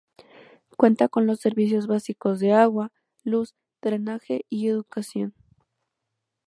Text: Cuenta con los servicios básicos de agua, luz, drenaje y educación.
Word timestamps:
Cuenta 0.77 1.09
con 1.09 1.27
los 1.27 1.41
servicios 1.41 1.85
básicos 1.85 2.39
de 2.39 2.53
agua, 2.53 2.91
luz, 3.23 3.53
drenaje 3.83 4.47
y 4.49 4.67
educación. 4.67 5.35